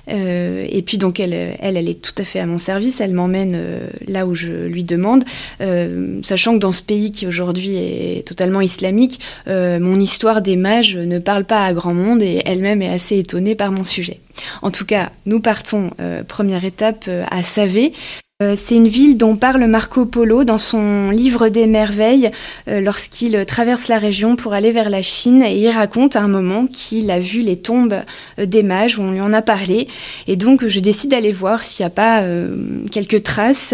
et 0.07 0.83
puis 0.85 0.99
donc 0.99 1.19
elle, 1.19 1.33
est 1.33 2.01
tout 2.01 2.13
à 2.19 2.23
fait 2.23 2.39
à 2.39 2.45
mon 2.45 2.59
service. 2.59 3.01
Elle 3.01 3.13
m'emmène 3.13 3.57
là 4.07 4.27
où 4.27 4.35
je 4.35 4.51
lui 4.67 4.83
demande, 4.83 5.23
sachant 6.23 6.53
que 6.53 6.59
dans 6.59 6.71
ce 6.71 6.83
pays 6.83 7.11
qui 7.11 7.25
aujourd'hui 7.25 7.75
est 7.77 8.27
totalement 8.27 8.61
islamique, 8.61 9.19
mon 9.47 9.99
histoire 9.99 10.41
des 10.41 10.57
mages 10.57 10.95
ne 10.95 11.17
parle 11.19 11.45
pas 11.45 11.65
à 11.65 11.73
grand 11.73 11.93
monde 11.93 12.21
et 12.21 12.41
elle-même 12.45 12.81
est 12.81 12.93
assez 12.93 13.17
étonnée 13.17 13.55
par 13.55 13.71
mon 13.71 13.83
sujet. 13.83 14.19
En 14.61 14.71
tout 14.71 14.85
cas, 14.85 15.11
nous 15.25 15.39
partons, 15.39 15.91
euh, 15.99 16.23
première 16.23 16.65
étape, 16.65 17.05
euh, 17.07 17.23
à 17.29 17.43
Savé, 17.43 17.93
c'est 18.41 18.75
une 18.75 18.89
ville 18.89 19.15
dont 19.15 19.37
parle 19.37 19.63
Marco 19.65 20.05
Polo 20.05 20.43
dans 20.43 20.57
son 20.57 21.09
livre 21.09 21.47
des 21.47 21.67
merveilles 21.67 22.31
euh, 22.67 22.81
lorsqu'il 22.81 23.45
traverse 23.45 23.87
la 23.87 23.97
région 23.97 24.35
pour 24.35 24.51
aller 24.51 24.73
vers 24.73 24.89
la 24.89 25.01
Chine 25.01 25.41
et 25.41 25.57
il 25.57 25.69
raconte 25.69 26.17
à 26.17 26.21
un 26.21 26.27
moment 26.27 26.67
qu'il 26.67 27.11
a 27.11 27.19
vu 27.21 27.39
les 27.39 27.55
tombes 27.55 28.01
euh, 28.37 28.45
des 28.45 28.61
mages, 28.61 28.99
où 28.99 29.03
on 29.03 29.11
lui 29.11 29.21
en 29.21 29.31
a 29.31 29.41
parlé 29.41 29.87
et 30.27 30.35
donc 30.35 30.67
je 30.67 30.81
décide 30.81 31.11
d'aller 31.11 31.31
voir 31.31 31.63
s'il 31.63 31.85
n'y 31.85 31.87
a 31.87 31.91
pas 31.91 32.25
quelques 32.91 33.23
traces. 33.23 33.73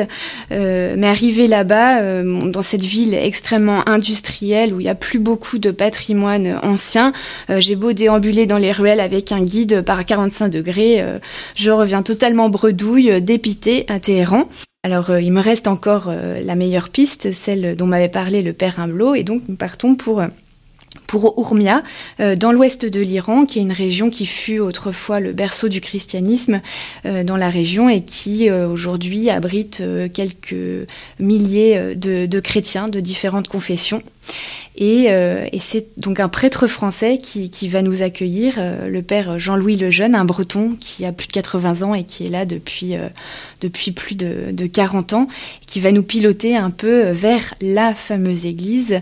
mais 0.52 1.08
arrivé 1.08 1.48
là-bas, 1.48 2.24
dans 2.24 2.62
cette 2.62 2.86
ville 2.86 3.16
extrêmement 3.16 3.88
industrielle 3.90 4.76
où 4.76 4.80
il 4.80 4.84
n'y 4.84 4.90
a 4.90 4.96
plus 4.96 5.18
beaucoup 5.18 5.58
de 5.58 5.72
patrimoine 5.72 6.60
ancien, 6.62 7.14
j'ai 7.50 7.76
beau 7.76 7.94
déambuler 7.94 8.46
dans 8.46 8.58
les 8.58 8.72
ruelles 8.72 9.00
avec 9.00 9.32
un 9.32 9.42
guide 9.42 9.82
par 9.82 10.06
45 10.06 10.50
degrés, 10.50 11.04
je 11.56 11.72
reviens 11.72 12.04
totalement 12.04 12.50
bredouille, 12.50 13.22
dépité 13.22 13.86
à 13.88 14.00
Téhéran. 14.00 14.48
Alors, 14.84 15.12
euh, 15.12 15.22
il 15.22 15.32
me 15.32 15.42
reste 15.42 15.68
encore 15.68 16.06
euh, 16.08 16.42
la 16.44 16.56
meilleure 16.56 16.90
piste, 16.90 17.34
celle 17.34 17.76
dont 17.76 17.86
m'avait 17.86 18.10
parlé 18.10 18.42
le 18.42 18.52
père 18.52 18.80
Humblot, 18.80 19.14
et 19.14 19.24
donc 19.24 19.44
nous 19.48 19.56
partons 19.56 19.96
pour 19.96 20.24
pour 21.06 21.36
Urmia, 21.38 21.84
euh, 22.20 22.36
dans 22.36 22.52
l'ouest 22.52 22.86
de 22.86 23.00
l'Iran, 23.00 23.46
qui 23.46 23.60
est 23.60 23.62
une 23.62 23.72
région 23.72 24.10
qui 24.10 24.26
fut 24.26 24.58
autrefois 24.58 25.20
le 25.20 25.34
berceau 25.34 25.70
du 25.70 25.82
christianisme 25.82 26.62
dans 27.06 27.38
la 27.38 27.50
région 27.50 27.90
et 27.90 28.02
qui 28.02 28.50
aujourd'hui 28.50 29.30
abrite 29.30 29.84
quelques 30.14 30.88
milliers 31.20 31.96
de, 31.96 32.40
chrétiens 32.40 32.90
de 32.90 33.00
différentes 33.00 33.48
confessions. 33.48 34.02
Euh, 34.82 35.46
et, 35.52 35.60
c'est 35.60 35.88
donc 35.98 36.20
un 36.20 36.30
prêtre 36.30 36.68
français 36.68 37.20
qui, 37.20 37.68
va 37.68 37.82
nous 37.82 38.02
accueillir, 38.02 38.56
euh, 38.58 38.88
le 38.88 39.02
père 39.02 39.38
Jean-Louis 39.38 39.76
Lejeune, 39.76 40.16
un 40.16 40.26
breton 40.26 40.76
qui 40.80 41.06
a 41.06 41.12
plus 41.12 41.28
de 41.28 41.34
80 41.34 41.82
ans 41.84 41.94
et 41.94 42.04
qui 42.04 42.26
est 42.26 42.30
là 42.30 42.46
depuis, 42.46 42.96
euh, 42.96 43.08
depuis 43.62 43.92
plus 43.92 44.16
de, 44.16 44.52
de, 44.52 44.66
40 44.66 45.14
ans, 45.14 45.28
qui 45.68 45.80
va 45.80 45.92
nous 45.92 46.04
piloter 46.04 46.56
un 46.56 46.72
peu 46.72 47.12
vers 47.12 47.54
la 47.62 47.94
fameuse 47.94 48.46
église 48.46 49.02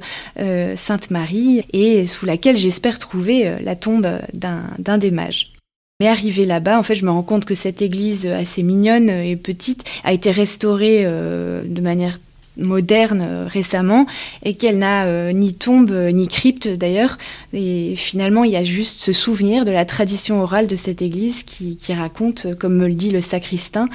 Sainte-Marie 0.76 1.64
et 1.74 2.06
sous 2.06 2.26
laquelle 2.26 2.58
j'espère 2.58 3.00
trouver 3.00 3.58
la 3.62 3.76
tombe 3.76 4.08
d'un 4.34 4.98
des 4.98 5.12
mages. 5.12 5.54
Mais 6.00 6.08
arrivé 6.08 6.46
là-bas, 6.46 6.80
en 6.80 6.84
fait, 6.84 6.96
je 6.96 7.06
me 7.06 7.12
rends 7.12 7.24
compte 7.24 7.46
que 7.46 7.56
cette 7.56 7.82
église 7.82 8.26
assez 8.26 8.64
mignonne 8.64 9.10
et 9.10 9.36
petite 9.36 9.84
a 10.04 10.14
été 10.14 10.32
restaurée 10.32 11.04
de 11.04 11.82
manière 11.82 12.18
moderne 12.60 13.22
euh, 13.22 13.48
récemment 13.48 14.06
et 14.44 14.54
qu'elle 14.54 14.78
n'a 14.78 15.06
euh, 15.06 15.32
ni 15.32 15.54
tombe 15.54 15.92
euh, 15.92 16.12
ni 16.12 16.28
crypte 16.28 16.68
d'ailleurs. 16.68 17.18
Et 17.54 17.96
finalement, 17.96 18.44
il 18.44 18.52
y 18.52 18.56
a 18.56 18.64
juste 18.64 19.02
ce 19.02 19.14
souvenir 19.14 19.66
de 19.66 19.72
la 19.72 19.86
tradition 19.86 20.42
orale 20.42 20.68
de 20.68 20.76
cette 20.76 21.02
église 21.02 21.44
qui, 21.44 21.78
raconte, 21.94 22.56
comme 22.56 22.76
me 22.76 22.88
le 22.88 22.94
dit 22.94 23.10
le 23.10 23.22
sacristain, 23.22 23.88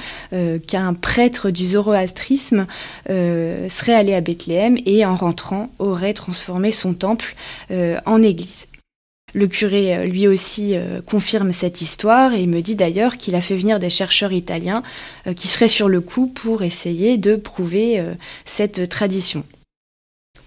qu'un 0.67 0.93
prêtre 0.93 1.49
du 1.49 1.67
zoroastrisme 1.67 2.67
serait 3.07 3.93
allé 3.93 4.13
à 4.13 4.21
Bethléem 4.21 4.77
et 4.85 5.05
en 5.05 5.15
rentrant 5.15 5.69
aurait 5.79 6.13
transformé 6.13 6.71
son 6.71 6.93
temple 6.93 7.35
en 8.05 8.21
église. 8.21 8.67
Le 9.35 9.47
curé, 9.47 9.93
euh, 9.93 10.05
lui 10.05 10.29
aussi, 10.29 10.77
euh, 10.77 11.01
confirme 11.05 11.51
cette 11.51 11.81
histoire 11.81 12.33
et 12.33 12.47
me 12.47 12.61
dit 12.61 12.77
d'ailleurs 12.77 13.17
qu'il 13.17 13.35
a 13.35 13.41
fait 13.41 13.57
venir 13.57 13.79
des 13.79 13.89
chercheurs 13.89 14.31
italiens 14.31 14.81
euh, 15.27 15.33
qui 15.33 15.49
seraient 15.49 15.67
sur 15.67 15.89
le 15.89 15.99
coup 15.99 16.27
pour 16.27 16.63
essayer 16.63 17.17
de 17.17 17.35
prouver 17.35 18.01
cette 18.45 18.87
tradition. 18.87 19.43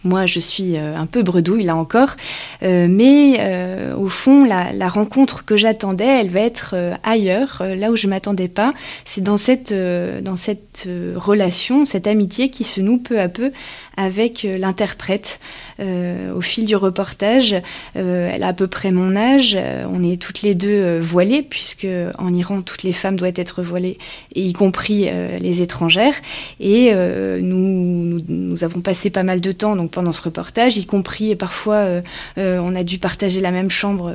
Moi, 0.05 0.25
je 0.27 0.39
suis 0.39 0.79
un 0.79 1.07
peu 1.07 1.23
bredouille 1.23 1.65
là 1.65 1.77
encore, 1.77 2.17
mais 2.63 3.93
au 3.95 4.09
fond, 4.09 4.45
la, 4.45 4.89
rencontre 4.89 5.45
que 5.45 5.57
j'attendais, 5.57 6.21
elle 6.21 6.31
va 6.31 6.41
être 6.41 6.75
ailleurs, 7.03 7.63
là 7.63 7.91
où 7.91 7.97
je 7.97 8.07
m'attendais 8.07 8.49
pas. 8.49 8.73
C'est 9.05 9.23
dans 9.23 9.37
cette, 9.37 9.73
dans 9.73 10.37
cette 10.37 10.89
relation, 11.17 11.85
cette 11.85 12.07
amitié 12.07 12.51
qui 12.51 12.65
se 12.65 12.81
noue 12.81 12.99
peu 12.99 13.19
à 13.19 13.29
peu 13.29 13.51
avec 13.99 14.45
euh, 14.45 14.57
l'interprète 14.57 15.41
euh, 15.81 16.33
au 16.33 16.41
fil 16.41 16.65
du 16.65 16.77
reportage. 16.77 17.57
Euh, 17.97 18.31
elle 18.33 18.45
a 18.45 18.49
à 18.49 18.53
peu 18.53 18.69
près 18.69 18.93
mon 18.93 19.17
âge. 19.17 19.59
on 19.93 20.05
est 20.05 20.17
toutes 20.17 20.43
les 20.43 20.55
deux 20.55 21.01
voilées, 21.01 21.43
puisque 21.43 21.87
en 22.19 22.33
Iran, 22.33 22.63
toutes 22.63 22.85
les 22.85 22.93
femmes 22.93 23.17
doivent 23.17 23.33
être 23.35 23.63
voilées, 23.63 23.99
et 24.35 24.43
y 24.43 24.53
compris 24.53 25.09
les 25.41 25.63
étrangères. 25.63 26.15
Et 26.61 26.93
nous, 27.41 28.21
avons 28.63 28.81
passé 28.81 29.11
pas 29.11 29.25
mal 29.25 29.41
de 29.41 29.53
temps 29.53 29.75
donc 29.75 29.91
pendant 29.91 30.13
ce 30.13 30.23
reportage, 30.23 30.77
y 30.77 30.87
compris 30.87 31.35
parfois 31.35 32.03
on 32.37 32.75
a 32.75 32.85
dû 32.85 32.99
partager 32.99 33.41
la 33.41 33.51
même 33.51 33.71
chambre 33.71 34.13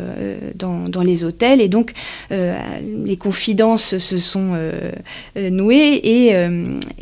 dans, 0.56 0.88
dans, 0.90 1.02
les 1.02 1.26
hôtels. 1.26 1.62
Et 1.62 1.68
donc 1.68 1.94
les 2.30 3.18
confidences 3.18 3.98
se 3.98 4.18
sont 4.18 4.58
nouées. 5.36 6.00
Et, 6.04 6.34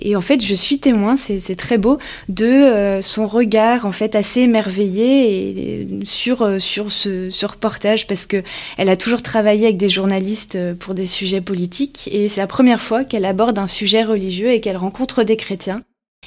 et 0.01 0.15
en 0.15 0.21
fait, 0.21 0.43
je 0.43 0.55
suis 0.55 0.79
témoin, 0.79 1.15
c'est 1.17 1.55
très 1.55 1.77
beau, 1.77 1.99
de 2.29 2.70
euh, 2.71 3.01
son 3.01 3.27
regard 3.27 3.85
en 3.85 3.91
fait 3.91 4.15
assez 4.15 4.41
émerveillé 4.41 5.87
sur 6.03 6.41
euh, 6.41 6.59
sur 6.59 6.91
ce, 6.91 7.45
reportage 7.45 8.07
parce 8.07 8.25
que 8.25 8.43
elle 8.77 8.89
a 8.89 8.97
toujours 8.97 9.21
travaillé 9.21 9.65
avec 9.65 9.77
des 9.77 9.89
journalistes 9.89 10.55
euh, 10.55 10.73
pour 10.73 10.93
des 10.93 11.07
sujets 11.07 11.41
politiques 11.41 12.09
et 12.11 12.29
c'est 12.29 12.41
la 12.41 12.47
première 12.47 12.81
fois 12.81 13.03
qu'elle 13.03 13.25
aborde 13.25 13.59
un 13.59 13.67
sujet 13.67 14.03
religieux 14.03 14.51
et 14.51 14.61
qu'elle 14.61 14.77
rencontre 14.77 15.23
des 15.23 15.37
chrétiens. 15.37 15.81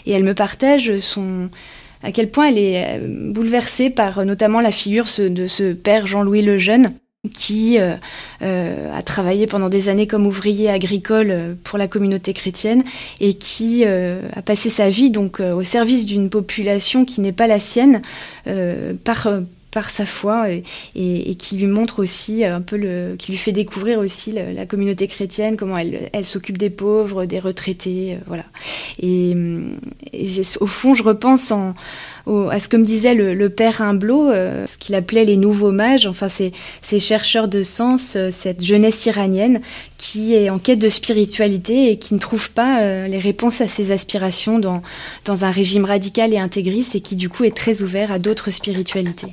Et 0.07 0.13
elle 0.13 0.25
me 0.25 0.35
partage 0.35 0.99
son 0.99 1.49
à 2.03 2.13
quel 2.13 2.31
point 2.31 2.49
elle 2.49 2.59
est 2.59 3.01
bouleversée 3.01 3.91
par 3.91 4.25
notamment 4.25 4.61
la 4.61 4.73
figure 4.73 5.07
de 5.19 5.47
ce 5.47 5.73
père 5.73 6.07
Jean-Louis 6.07 6.43
Lejeune 6.43 6.93
qui 7.33 7.79
euh, 7.79 7.95
euh, 8.43 8.93
a 8.97 9.03
travaillé 9.03 9.47
pendant 9.47 9.69
des 9.69 9.89
années 9.89 10.07
comme 10.07 10.27
ouvrier 10.27 10.71
agricole 10.71 11.31
euh, 11.31 11.55
pour 11.65 11.79
la 11.79 11.89
communauté 11.89 12.33
chrétienne 12.33 12.85
et 13.21 13.35
qui 13.35 13.85
a 13.85 14.43
passé 14.45 14.71
sa 14.71 14.89
vie 14.89 15.11
donc 15.11 15.41
au 15.41 15.63
service 15.63 16.07
d'une 16.07 16.31
population 16.31 17.05
qui 17.05 17.21
n'est 17.21 17.33
pas 17.33 17.47
la 17.47 17.61
sienne 17.61 18.03
par 19.05 19.29
par 19.71 19.91
sa 19.91 20.07
foi 20.07 20.51
et, 20.51 21.35
qui 21.35 21.57
lui 21.57 21.67
montre 21.67 22.01
aussi 22.01 22.45
un 22.45 22.61
peu 22.61 22.77
le, 22.77 23.17
qui 23.19 23.33
lui 23.33 23.39
fait 23.39 23.53
découvrir 23.53 23.99
aussi 23.99 24.33
la, 24.33 24.67
communauté 24.67 25.09
chrétienne, 25.09 25.57
comment 25.57 25.77
elle, 25.77 26.11
elle 26.13 26.27
s'occupe 26.27 26.59
des 26.59 26.71
pauvres, 26.71 27.25
des 27.25 27.41
retraités, 27.41 28.19
voilà. 28.27 28.45
Et, 29.03 29.35
au 30.61 30.67
fond, 30.67 30.95
je 30.95 31.03
repense 31.03 31.51
en, 31.51 31.75
à 32.27 32.61
ce 32.61 32.69
que 32.69 32.77
me 32.77 32.85
disait 32.85 33.15
le, 33.15 33.51
père 33.51 33.83
Humblot, 33.83 34.31
euh, 34.31 34.67
ce 34.67 34.79
qu'il 34.79 34.95
appelait 34.95 35.25
les 35.25 35.37
nouveaux 35.37 35.73
mages, 35.73 36.07
enfin 36.07 36.29
ces, 36.29 36.53
ces 36.83 37.01
chercheurs 37.01 37.49
de 37.49 37.63
sens, 37.63 38.15
euh, 38.17 38.31
cette 38.31 38.65
jeunesse 38.65 39.05
iranienne 39.07 39.61
qui 39.99 40.35
est 40.35 40.51
en 40.51 40.59
quête 40.59 40.79
de 40.79 40.89
spiritualité 40.89 41.91
et 41.91 41.99
qui 41.99 42.15
ne 42.15 42.19
trouve 42.19 42.51
pas 42.51 42.83
euh, 42.83 43.07
les 43.07 43.19
réponses 43.19 43.61
à 43.61 43.69
ses 43.69 43.93
aspirations 43.93 44.59
dans, 44.59 44.83
dans 45.25 45.45
un 45.45 45.51
régime 45.51 45.85
radical 45.85 46.33
et 46.33 46.39
intégriste 46.39 46.95
et 46.95 47.01
qui 47.01 47.17
du 47.17 47.29
coup 47.29 47.45
est 47.45 47.57
très 47.57 47.83
ouvert 47.83 48.11
à 48.11 48.19
d'autres 48.19 48.51
spiritualités. 48.51 49.29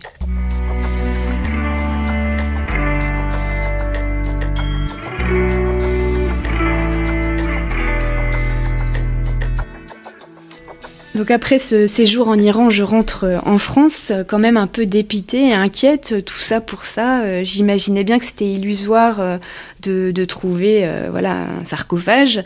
Donc 11.13 11.29
après 11.29 11.59
ce 11.59 11.87
séjour 11.87 12.29
en 12.29 12.37
Iran, 12.37 12.69
je 12.69 12.83
rentre 12.83 13.25
euh, 13.25 13.37
en 13.45 13.57
France 13.57 14.11
euh, 14.11 14.23
quand 14.25 14.39
même 14.39 14.55
un 14.55 14.67
peu 14.67 14.85
dépitée 14.85 15.49
et 15.49 15.53
inquiète. 15.53 16.23
Tout 16.25 16.37
ça 16.37 16.61
pour 16.61 16.85
ça, 16.85 17.23
euh, 17.23 17.43
j'imaginais 17.43 18.05
bien 18.05 18.17
que 18.17 18.23
c'était 18.23 18.49
illusoire 18.49 19.39
de, 19.81 20.25
trouver 20.25 20.87
voilà 21.09 21.47
un 21.59 21.65
sarcophage 21.65 22.43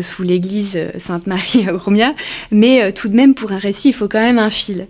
sous 0.00 0.22
l'église 0.22 0.78
Sainte-Marie 0.98 1.68
à 1.68 1.72
Urmia, 1.72 2.14
mais 2.50 2.92
tout 2.92 3.08
de 3.08 3.14
même 3.14 3.34
pour 3.34 3.52
un 3.52 3.58
récit, 3.58 3.90
il 3.90 3.92
faut 3.92 4.08
quand 4.08 4.20
même 4.20 4.38
un 4.38 4.50
fil. 4.50 4.86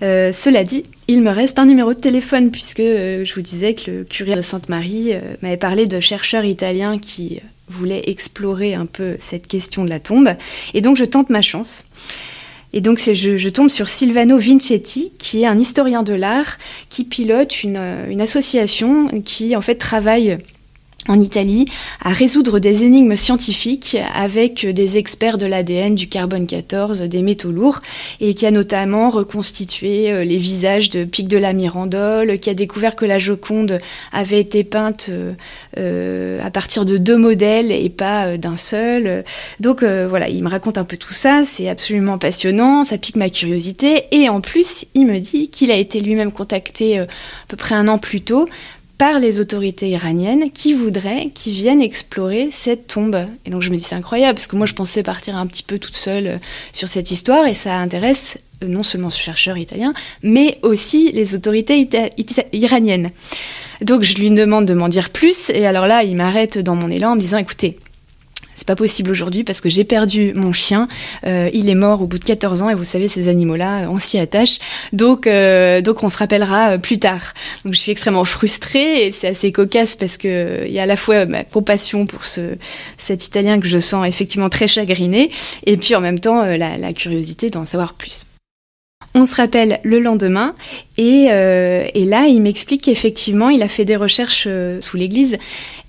cela 0.00 0.64
dit, 0.64 0.84
il 1.08 1.22
me 1.22 1.30
reste 1.30 1.58
un 1.58 1.66
numéro 1.66 1.92
de 1.92 1.98
téléphone 1.98 2.50
puisque 2.50 2.78
je 2.80 3.34
vous 3.34 3.42
disais 3.42 3.74
que 3.74 3.90
le 3.90 4.04
curé 4.04 4.36
de 4.36 4.42
Sainte-Marie 4.42 5.14
m'avait 5.42 5.56
parlé 5.56 5.86
de 5.86 5.98
chercheurs 6.00 6.44
italiens 6.44 6.98
qui 6.98 7.40
voulaient 7.68 8.04
explorer 8.06 8.74
un 8.74 8.86
peu 8.86 9.16
cette 9.18 9.48
question 9.48 9.84
de 9.84 9.90
la 9.90 10.00
tombe, 10.00 10.30
et 10.74 10.80
donc 10.80 10.96
je 10.96 11.04
tente 11.04 11.30
ma 11.30 11.42
chance. 11.42 11.84
Et 12.72 12.80
donc 12.80 12.98
je, 13.00 13.48
tombe 13.48 13.68
sur 13.68 13.88
Silvano 13.88 14.38
Vincetti, 14.38 15.12
qui 15.18 15.42
est 15.42 15.46
un 15.46 15.58
historien 15.58 16.02
de 16.02 16.14
l'art, 16.14 16.58
qui 16.88 17.04
pilote 17.04 17.62
une, 17.62 17.76
euh, 17.76 18.08
une, 18.08 18.20
association 18.20 19.08
qui 19.24 19.56
en 19.56 19.60
fait 19.60 19.74
travaille 19.74 20.38
en 21.08 21.20
Italie 21.20 21.64
à 22.02 22.10
résoudre 22.10 22.58
des 22.58 22.84
énigmes 22.84 23.16
scientifiques 23.16 23.96
avec 24.14 24.66
des 24.66 24.98
experts 24.98 25.38
de 25.38 25.46
l'ADN, 25.46 25.94
du 25.94 26.08
carbone 26.08 26.46
14, 26.46 27.02
des 27.02 27.22
métaux 27.22 27.50
lourds, 27.50 27.80
et 28.20 28.34
qui 28.34 28.46
a 28.46 28.50
notamment 28.50 29.10
reconstitué 29.10 30.12
euh, 30.12 30.24
les 30.24 30.36
visages 30.36 30.90
de 30.90 31.04
Pic 31.04 31.28
de 31.28 31.38
la 31.38 31.52
Mirandole, 31.52 32.38
qui 32.38 32.50
a 32.50 32.54
découvert 32.54 32.96
que 32.96 33.06
la 33.06 33.18
Joconde 33.18 33.80
avait 34.12 34.40
été 34.40 34.62
peinte 34.64 35.06
euh, 35.08 35.32
euh, 35.78 36.38
à 36.42 36.50
partir 36.50 36.84
de 36.84 36.98
deux 36.98 37.16
modèles 37.16 37.72
et 37.72 37.88
pas 37.88 38.36
d'un 38.36 38.56
seul. 38.56 39.24
Donc 39.58 39.82
voilà, 39.82 40.28
il 40.28 40.42
me 40.42 40.48
raconte 40.48 40.78
un 40.78 40.84
peu 40.84 40.96
tout 40.96 41.12
ça, 41.12 41.42
c'est 41.44 41.68
absolument 41.68 42.18
passionnant, 42.18 42.84
ça 42.84 42.98
pique 42.98 43.16
ma 43.16 43.30
curiosité, 43.30 44.04
et 44.10 44.28
en 44.28 44.40
plus, 44.40 44.84
il 44.94 45.06
me 45.06 45.18
dit 45.18 45.48
qu'il 45.48 45.70
a 45.70 45.76
été 45.76 46.00
lui-même 46.00 46.32
contacté 46.32 46.98
à 46.98 47.06
peu 47.48 47.56
près 47.56 47.74
un 47.74 47.88
an 47.88 47.98
plus 47.98 48.20
tôt 48.20 48.46
par 49.00 49.18
les 49.18 49.40
autorités 49.40 49.88
iraniennes 49.88 50.50
qui 50.50 50.74
voudraient 50.74 51.30
qu'ils 51.32 51.54
viennent 51.54 51.80
explorer 51.80 52.50
cette 52.52 52.86
tombe. 52.86 53.16
Et 53.46 53.50
donc 53.50 53.62
je 53.62 53.70
me 53.70 53.76
dis 53.78 53.82
c'est 53.82 53.94
incroyable 53.94 54.34
parce 54.34 54.46
que 54.46 54.56
moi 54.56 54.66
je 54.66 54.74
pensais 54.74 55.02
partir 55.02 55.38
un 55.38 55.46
petit 55.46 55.62
peu 55.62 55.78
toute 55.78 55.96
seule 55.96 56.26
euh, 56.26 56.36
sur 56.74 56.86
cette 56.86 57.10
histoire 57.10 57.46
et 57.46 57.54
ça 57.54 57.78
intéresse 57.78 58.36
euh, 58.62 58.66
non 58.66 58.82
seulement 58.82 59.08
ce 59.08 59.18
chercheur 59.18 59.56
italien, 59.56 59.94
mais 60.22 60.58
aussi 60.60 61.12
les 61.12 61.34
autorités 61.34 61.88
iraniennes. 62.52 63.10
Donc 63.80 64.02
je 64.02 64.18
lui 64.18 64.28
demande 64.28 64.66
de 64.66 64.74
m'en 64.74 64.90
dire 64.90 65.08
plus 65.08 65.48
et 65.48 65.66
alors 65.66 65.86
là 65.86 66.02
il 66.02 66.14
m'arrête 66.14 66.58
dans 66.58 66.74
mon 66.74 66.88
élan 66.88 67.12
en 67.12 67.16
me 67.16 67.22
disant 67.22 67.38
écoutez, 67.38 67.78
c'est 68.60 68.66
pas 68.66 68.76
possible 68.76 69.10
aujourd'hui 69.10 69.42
parce 69.42 69.62
que 69.62 69.70
j'ai 69.70 69.84
perdu 69.84 70.34
mon 70.34 70.52
chien. 70.52 70.86
Euh, 71.26 71.48
il 71.54 71.70
est 71.70 71.74
mort 71.74 72.02
au 72.02 72.06
bout 72.06 72.18
de 72.18 72.24
14 72.24 72.60
ans 72.60 72.68
et 72.68 72.74
vous 72.74 72.84
savez, 72.84 73.08
ces 73.08 73.30
animaux-là, 73.30 73.88
on 73.88 73.98
s'y 73.98 74.18
attache. 74.18 74.58
Donc, 74.92 75.26
euh, 75.26 75.80
donc 75.80 76.02
on 76.02 76.10
se 76.10 76.18
rappellera 76.18 76.72
euh, 76.72 76.78
plus 76.78 76.98
tard. 76.98 77.32
Donc 77.64 77.72
je 77.72 77.78
suis 77.78 77.90
extrêmement 77.90 78.26
frustrée 78.26 79.06
et 79.06 79.12
c'est 79.12 79.28
assez 79.28 79.50
cocasse 79.50 79.96
parce 79.96 80.18
que 80.18 80.66
il 80.66 80.72
y 80.72 80.78
a 80.78 80.82
à 80.82 80.86
la 80.86 80.98
fois 80.98 81.24
ma 81.24 81.42
compassion 81.42 82.04
pour 82.04 82.24
ce, 82.24 82.56
cet 82.98 83.24
Italien 83.24 83.60
que 83.60 83.66
je 83.66 83.78
sens 83.78 84.06
effectivement 84.06 84.50
très 84.50 84.68
chagriné 84.68 85.30
et 85.64 85.78
puis 85.78 85.94
en 85.94 86.02
même 86.02 86.20
temps 86.20 86.44
la, 86.44 86.76
la 86.76 86.92
curiosité 86.92 87.48
d'en 87.48 87.64
savoir 87.64 87.94
plus. 87.94 88.26
On 89.14 89.24
se 89.24 89.34
rappelle 89.34 89.80
le 89.84 90.00
lendemain 90.00 90.54
et, 90.98 91.24
et 91.24 92.04
là 92.04 92.26
il 92.26 92.40
m'explique 92.42 92.82
qu'effectivement 92.82 93.48
il 93.48 93.62
a 93.62 93.68
fait 93.68 93.84
des 93.84 93.96
recherches 93.96 94.46
sous 94.80 94.96
l'église 94.96 95.38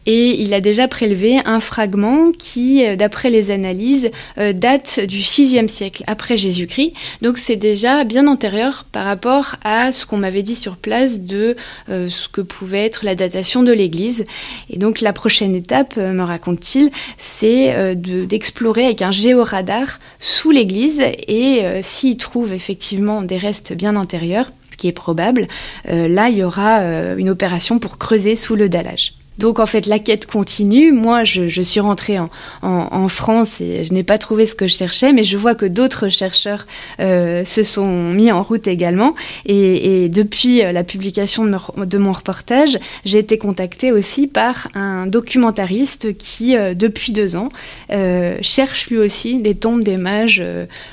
et 0.05 0.41
il 0.41 0.53
a 0.53 0.61
déjà 0.61 0.87
prélevé 0.87 1.39
un 1.45 1.59
fragment 1.59 2.31
qui, 2.37 2.85
euh, 2.85 2.95
d'après 2.95 3.29
les 3.29 3.51
analyses, 3.51 4.09
euh, 4.37 4.53
date 4.53 4.99
du 4.99 5.17
VIe 5.17 5.69
siècle 5.69 6.03
après 6.07 6.37
Jésus-Christ. 6.37 6.93
Donc 7.21 7.37
c'est 7.37 7.55
déjà 7.55 8.03
bien 8.03 8.27
antérieur 8.27 8.85
par 8.91 9.05
rapport 9.05 9.55
à 9.63 9.91
ce 9.91 10.05
qu'on 10.05 10.17
m'avait 10.17 10.43
dit 10.43 10.55
sur 10.55 10.77
place 10.77 11.19
de 11.19 11.55
euh, 11.89 12.09
ce 12.09 12.27
que 12.27 12.41
pouvait 12.41 12.85
être 12.85 13.05
la 13.05 13.15
datation 13.15 13.63
de 13.63 13.71
l'Église. 13.71 14.25
Et 14.69 14.77
donc 14.77 15.01
la 15.01 15.13
prochaine 15.13 15.55
étape, 15.55 15.97
me 15.97 16.23
raconte-t-il, 16.23 16.91
c'est 17.17 17.95
d'explorer 17.95 18.85
avec 18.85 19.01
un 19.01 19.11
géoradar 19.11 19.99
sous 20.19 20.51
l'Église 20.51 21.01
et 21.01 21.63
s'il 21.81 22.17
trouve 22.17 22.53
effectivement 22.53 23.21
des 23.21 23.37
restes 23.37 23.73
bien 23.73 23.95
antérieurs, 23.95 24.51
ce 24.71 24.77
qui 24.77 24.87
est 24.87 24.93
probable, 24.93 25.47
là 25.85 26.29
il 26.29 26.37
y 26.37 26.43
aura 26.43 26.81
une 27.17 27.29
opération 27.29 27.79
pour 27.79 27.97
creuser 27.97 28.35
sous 28.35 28.55
le 28.55 28.69
dallage. 28.69 29.13
Donc 29.37 29.59
en 29.59 29.65
fait, 29.65 29.85
la 29.87 29.99
quête 29.99 30.25
continue. 30.25 30.91
Moi, 30.91 31.23
je, 31.23 31.61
suis 31.61 31.79
rentrée 31.79 32.17
en, 32.61 33.07
France 33.07 33.61
et 33.61 33.83
je 33.83 33.93
n'ai 33.93 34.03
pas 34.03 34.17
trouvé 34.17 34.45
ce 34.45 34.55
que 34.55 34.67
je 34.67 34.75
cherchais, 34.75 35.13
mais 35.13 35.23
je 35.23 35.37
vois 35.37 35.55
que 35.55 35.65
d'autres 35.65 36.09
chercheurs 36.09 36.67
euh, 36.99 37.43
se 37.45 37.63
sont 37.63 38.11
mis 38.11 38.31
en 38.31 38.43
route 38.43 38.67
également. 38.67 39.15
Et, 39.45 40.09
depuis 40.09 40.63
euh, 40.63 40.71
la 40.71 40.83
publication 40.83 41.45
de, 41.45 41.97
mon 41.97 42.11
reportage, 42.11 42.77
j'ai 43.05 43.19
été 43.19 43.37
contactée 43.37 43.91
aussi 43.91 44.27
par 44.27 44.67
un 44.73 45.07
documentariste 45.07 46.17
qui, 46.17 46.55
euh, 46.55 46.73
depuis 46.73 47.11
deux 47.11 47.35
ans, 47.35 47.49
cherche 48.41 48.89
lui 48.89 48.97
aussi 48.97 49.39
des 49.39 49.55
tombes 49.55 49.83
des 49.83 49.97
mages 49.97 50.43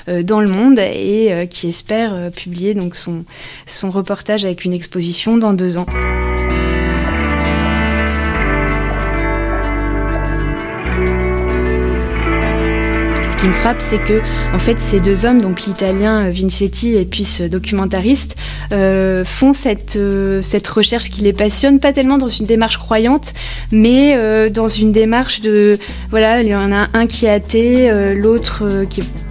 dans 0.07 0.41
le 0.41 0.49
monde 0.49 0.79
et 0.79 1.47
qui 1.49 1.69
espère 1.69 2.31
publier 2.31 2.73
donc 2.73 2.95
son 2.95 3.89
reportage 3.89 4.45
avec 4.45 4.65
une 4.65 4.73
exposition 4.73 5.37
dans 5.37 5.53
deux 5.53 5.77
ans. 5.77 5.85
Qui 13.39 13.47
me 13.47 13.53
frappe, 13.53 13.79
c'est 13.79 13.99
que 13.99 14.21
en 14.53 14.59
fait 14.59 14.79
ces 14.79 14.99
deux 14.99 15.25
hommes, 15.25 15.41
donc 15.41 15.65
l'italien 15.65 16.25
euh, 16.25 16.31
Vincetti 16.31 16.95
et 16.95 17.05
puis 17.05 17.23
ce 17.23 17.43
documentariste, 17.43 18.35
euh, 18.73 19.23
font 19.23 19.53
cette 19.53 19.95
euh, 19.95 20.41
cette 20.41 20.67
recherche 20.67 21.09
qui 21.09 21.21
les 21.21 21.31
passionne, 21.31 21.79
pas 21.79 21.93
tellement 21.93 22.17
dans 22.17 22.27
une 22.27 22.45
démarche 22.45 22.77
croyante, 22.77 23.33
mais 23.71 24.49
dans 24.49 24.67
une 24.67 24.91
démarche 24.91 25.41
de 25.41 25.77
voilà, 26.09 26.41
il 26.41 26.49
y 26.49 26.55
en 26.55 26.71
a 26.71 26.87
un 26.93 27.07
qui 27.07 27.25
est 27.25 27.29
athée, 27.29 28.13
l'autre 28.15 28.85
qui 28.89 29.01
est 29.01 29.28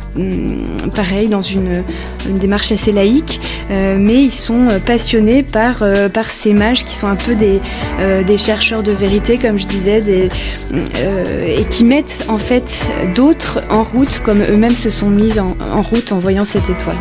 pareil, 0.94 1.29
dans 1.29 1.42
une, 1.42 1.83
démarche 2.27 2.73
assez 2.73 2.92
laïque, 2.92 3.40
euh, 3.71 3.97
mais 3.99 4.25
ils 4.25 4.35
sont 4.35 4.68
euh, 4.68 4.79
passionnés 4.79 5.42
par, 5.42 5.83
euh, 5.83 6.09
par 6.09 6.31
ces 6.31 6.53
mages 6.53 6.85
qui 6.85 6.94
sont 6.94 7.07
un 7.07 7.16
peu 7.16 7.35
des, 7.35 8.38
chercheurs 8.38 8.83
de 8.83 8.92
vérité, 8.92 9.38
comme 9.38 9.59
je 9.59 9.66
disais, 9.66 10.29
et 10.73 11.64
qui 11.64 11.85
mettent 11.85 12.25
en 12.29 12.38
fait 12.38 12.88
d'autres 13.14 13.61
en 13.71 13.83
route, 13.83 14.21
comme 14.25 14.42
eux-mêmes 14.42 14.77
se 14.77 14.90
sont 14.90 15.11
mis 15.11 15.38
en, 15.38 15.83
route 15.83 16.12
en 16.12 16.18
voyant 16.18 16.44
cette 16.44 16.68
étoile. 16.71 16.97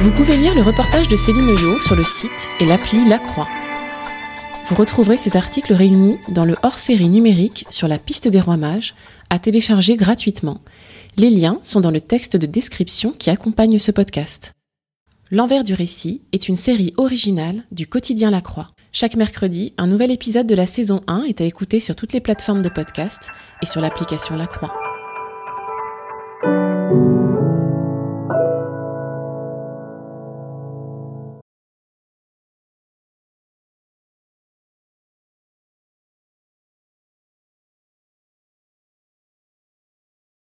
Vous 0.00 0.10
pouvez 0.12 0.36
lire 0.36 0.54
le 0.54 0.62
reportage 0.62 1.08
de 1.08 1.16
Céline 1.16 1.48
Yo 1.48 1.78
sur 1.80 1.94
le 1.94 2.04
site 2.04 2.48
et 2.60 2.64
l'appli 2.64 3.06
La 3.06 3.18
Croix. 3.18 3.48
Vous 4.70 4.76
retrouverez 4.76 5.16
ces 5.16 5.36
articles 5.36 5.72
réunis 5.72 6.18
dans 6.28 6.44
le 6.44 6.54
hors-série 6.62 7.08
numérique 7.08 7.66
sur 7.70 7.88
la 7.88 7.98
piste 7.98 8.28
des 8.28 8.40
rois 8.40 8.56
mages, 8.56 8.94
à 9.28 9.40
télécharger 9.40 9.96
gratuitement. 9.96 10.60
Les 11.16 11.28
liens 11.28 11.58
sont 11.64 11.80
dans 11.80 11.90
le 11.90 12.00
texte 12.00 12.36
de 12.36 12.46
description 12.46 13.10
qui 13.10 13.30
accompagne 13.30 13.80
ce 13.80 13.90
podcast. 13.90 14.52
L'envers 15.32 15.64
du 15.64 15.74
récit 15.74 16.22
est 16.30 16.48
une 16.48 16.54
série 16.54 16.94
originale 16.98 17.64
du 17.72 17.88
quotidien 17.88 18.30
La 18.30 18.42
Croix. 18.42 18.68
Chaque 18.92 19.16
mercredi, 19.16 19.74
un 19.76 19.88
nouvel 19.88 20.12
épisode 20.12 20.46
de 20.46 20.54
la 20.54 20.66
saison 20.66 21.00
1 21.08 21.24
est 21.24 21.40
à 21.40 21.44
écouter 21.44 21.80
sur 21.80 21.96
toutes 21.96 22.12
les 22.12 22.20
plateformes 22.20 22.62
de 22.62 22.68
podcast 22.68 23.30
et 23.62 23.66
sur 23.66 23.80
l'application 23.80 24.36
La 24.36 24.46
Croix. 24.46 24.72